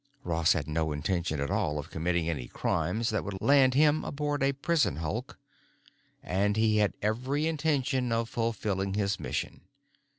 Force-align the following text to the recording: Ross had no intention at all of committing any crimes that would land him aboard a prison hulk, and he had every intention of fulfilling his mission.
Ross 0.23 0.53
had 0.53 0.67
no 0.67 0.91
intention 0.91 1.39
at 1.39 1.51
all 1.51 1.77
of 1.77 1.91
committing 1.91 2.27
any 2.27 2.47
crimes 2.47 3.11
that 3.11 3.23
would 3.23 3.39
land 3.39 3.75
him 3.75 4.03
aboard 4.03 4.41
a 4.41 4.51
prison 4.51 4.95
hulk, 4.95 5.37
and 6.23 6.57
he 6.57 6.77
had 6.77 6.95
every 7.03 7.45
intention 7.45 8.11
of 8.11 8.27
fulfilling 8.27 8.95
his 8.95 9.19
mission. 9.19 9.61